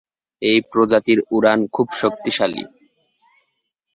[0.41, 2.63] এই প্রজাতির উড়ান খুব শক্তিশালী।